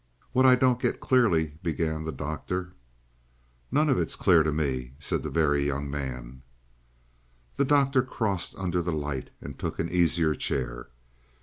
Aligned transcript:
"What 0.31 0.47
I 0.47 0.55
don't 0.55 0.81
get 0.81 0.99
clearly" 0.99 1.59
began 1.61 2.05
the 2.05 2.11
Doctor. 2.11 2.73
"None 3.71 3.87
of 3.87 3.99
it's 3.99 4.15
clear 4.15 4.41
to 4.41 4.51
me," 4.51 4.93
said 4.97 5.21
the 5.21 5.29
Very 5.29 5.63
Young 5.63 5.91
Man. 5.91 6.41
The 7.55 7.65
Doctor 7.65 8.01
crossed 8.01 8.55
under 8.57 8.81
the 8.81 8.91
light 8.93 9.29
and 9.41 9.59
took 9.59 9.77
an 9.77 9.89
easier 9.89 10.33
chair. 10.33 10.87